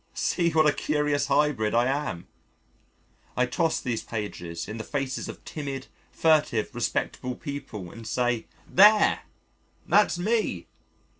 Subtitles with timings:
[0.15, 2.25] See what a curious hybrid I am!
[3.37, 9.19] I toss these pages in the faces of timid, furtive, respectable people and say: "There!
[9.85, 10.65] that's me!